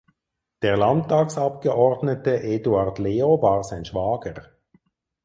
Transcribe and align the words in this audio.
Der 0.63 0.77
Landtagsabgeordnete 0.77 2.41
Eduard 2.41 2.97
Leo 2.97 3.39
war 3.39 3.63
sein 3.63 3.85
Schwager. 3.85 4.49